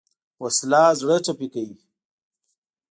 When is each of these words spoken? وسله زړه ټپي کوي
وسله 0.43 0.81
زړه 0.99 1.17
ټپي 1.25 1.47
کوي 1.53 1.79